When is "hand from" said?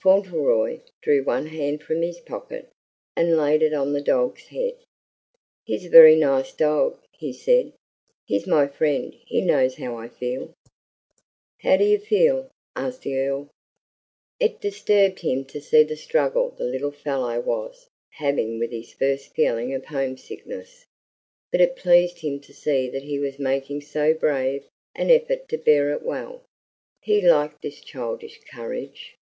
1.46-2.00